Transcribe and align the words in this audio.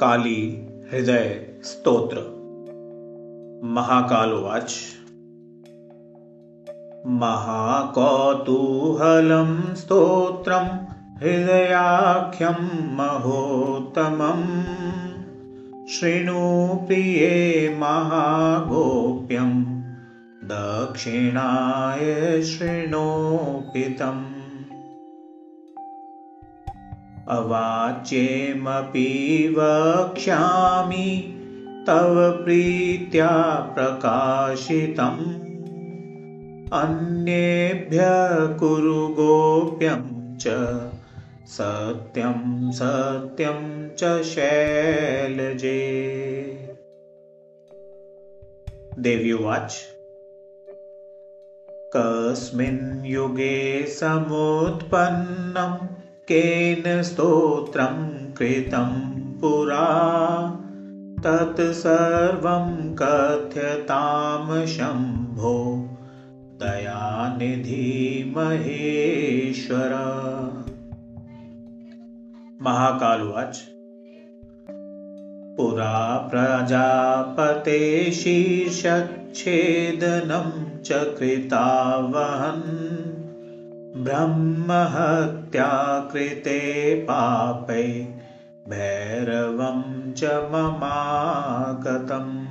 काली 0.00 0.68
हृदय 0.92 1.46
स्तोत्र। 1.62 2.38
महाकालुवाच। 3.64 4.74
महाकौतूहलं 7.06 9.74
स्तोत्रं 9.74 10.66
हृदयाख्यं 11.16 12.96
महोत्तमम्। 12.96 15.88
शृणुप्रिये 15.88 17.76
महागोप्यं 17.78 19.82
दक्षिणाय 20.44 22.42
शृणोपितम् 22.42 24.37
अवाच्येमपि 27.30 29.08
वक्ष्यामि 29.58 31.34
तव 31.86 32.44
प्रीत्या 32.44 33.30
प्रकाशितम्। 33.74 35.48
अन्येभ्यः 36.72 38.58
कुरु 38.58 39.08
गोप्यं 39.08 40.36
च 40.36 40.46
सत्यं 41.46 42.72
सत्यं 42.72 43.88
च 43.88 44.22
शैलजे। 44.22 45.78
देव्युवाच 48.98 49.78
कस्मिन् 51.96 53.06
युगे 53.06 53.86
समुत्पन्नम् 53.86 55.97
केन 56.28 57.02
स्तोत्रं 57.02 57.94
कृतं 58.34 58.90
पुरा 59.40 59.86
तत्सर्वं 61.24 62.94
कथ्यतां 62.94 64.66
शम्भो 64.66 65.54
दयानिधि 66.62 68.32
महेश्वर। 68.36 69.94
महाकालुवाच 72.62 73.60
पुरा 75.56 76.28
प्रजापते 76.30 78.12
शीर्षच्छेदनं 78.12 80.48
च 80.82 81.16
कृतावहन् 81.18 82.87
ब्रह्महत्या 83.96 85.68
कृते 86.12 86.94
पापे 86.94 87.84
भैरवं 88.68 90.12
च 90.12 90.24
ममागतम्। 90.24 92.44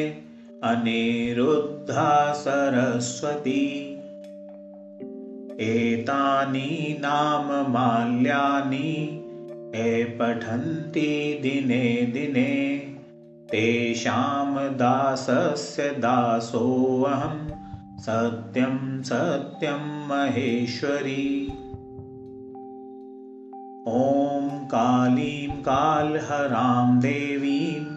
अनिरुद्धा 0.64 2.32
सरस्वती। 2.32 3.86
एतानि 5.60 6.96
नाममाल्यानि 7.00 9.16
ए 9.74 10.16
पठन्ति 10.20 11.40
दिने 11.42 12.06
दिने 12.06 12.76
तेषां 13.50 14.76
दासस्य 14.76 15.90
दासोऽहं 15.90 17.48
सत्यं 17.98 19.02
सत्यं 19.02 20.08
महेश्वरी। 20.08 21.48
ॐ 23.88 24.64
कालीं 24.64 25.48
कालहरां 25.48 27.00
देवीं 27.00 27.96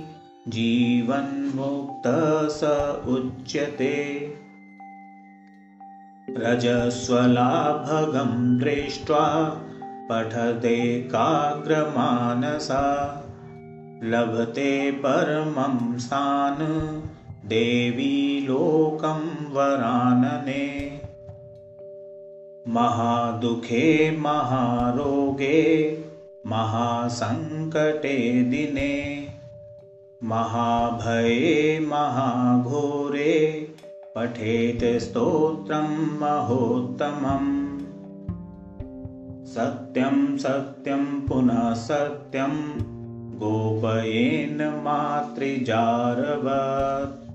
जीवन्मुक्त 0.48 2.02
स 2.50 2.60
उच्यते। 3.08 3.96
रजस्वलाभगं 6.30 8.58
दृष्ट्वा 8.58 9.56
पठते 10.10 11.00
काग्रमानसा। 11.00 12.84
लभते 14.04 14.90
परमं 14.90 15.98
स्थान 15.98 16.56
देवी 17.46 18.46
लोकं 18.46 19.52
वरानने 19.52 20.89
महादुःखे 22.68 24.18
महारोगे 24.20 25.62
महासङ्कटे 26.46 28.42
दिने 28.42 29.28
महाभये 30.22 31.80
महाघोरे 31.80 33.66
पठेत् 34.14 35.00
स्तोत्रं 35.00 36.18
महोत्तमम्। 36.20 37.78
सत्यं 39.46 40.38
सत्यं 40.38 41.20
पुनः 41.20 41.74
सत्यं 41.74 42.56
गोपयेन 43.38 44.80
मातृजारवत् 44.84 47.29